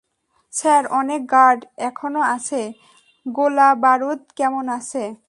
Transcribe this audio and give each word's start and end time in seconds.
Sir, 0.53 0.83
অনেক 0.91 1.21
guard 1.31 1.61
এখনো 1.89 2.21
আছে 2.35 2.61
গোলাবারুদ 3.25 4.19
কেমন 4.37 4.65
আছে? 4.77 5.03